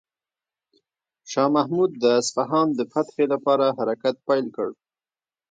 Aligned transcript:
شاه 1.31 1.49
محمود 1.55 1.91
د 2.03 2.05
اصفهان 2.21 2.67
د 2.75 2.79
فتح 2.91 3.15
لپاره 3.33 3.65
حرکت 3.77 4.15
پیل 4.27 4.45
کړ. 4.55 4.69